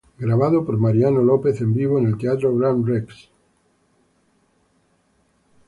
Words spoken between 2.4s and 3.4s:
Gran Rex.